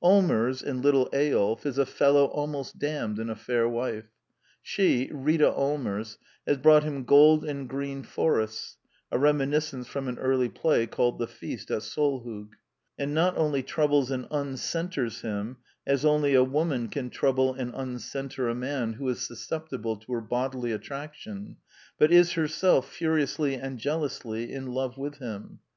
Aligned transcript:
Allmers, 0.00 0.62
in 0.62 0.82
Little 0.82 1.08
Eyolf, 1.12 1.66
is 1.66 1.76
a 1.76 1.84
fellow 1.84 2.26
almost 2.26 2.78
damned 2.78 3.18
in 3.18 3.28
a 3.28 3.34
fair 3.34 3.68
wife. 3.68 4.04
She, 4.62 5.10
Rita 5.12 5.50
Allmers, 5.50 6.16
has 6.46 6.58
brought 6.58 6.84
him 6.84 7.02
"gold 7.02 7.44
and 7.44 7.68
green 7.68 8.04
forests" 8.04 8.76
(a 9.10 9.18
remi 9.18 9.46
niscence 9.46 9.86
from 9.86 10.06
an 10.06 10.16
early 10.20 10.48
play 10.48 10.86
called 10.86 11.18
The 11.18 11.26
Feast 11.26 11.72
at 11.72 11.82
Solhoug), 11.82 12.50
and 13.00 13.12
not 13.14 13.36
only 13.36 13.64
troubles 13.64 14.12
and 14.12 14.28
uncentres 14.30 15.22
him 15.22 15.56
as 15.84 16.04
only 16.04 16.34
a 16.34 16.44
woman 16.44 16.86
can 16.86 17.10
trouble 17.10 17.52
and 17.52 17.72
uncentre 17.74 18.48
a 18.48 18.54
man 18.54 18.92
who 18.92 19.08
is 19.08 19.26
susceptible 19.26 19.96
to 19.96 20.12
her 20.12 20.20
bodily 20.20 20.70
attraction, 20.70 21.56
but 21.98 22.12
is 22.12 22.34
herself 22.34 22.88
furiously 22.88 23.54
and 23.56 23.78
jealously 23.78 24.52
in 24.52 24.68
love 24.68 24.96
with 24.96 25.16
him. 25.16 25.58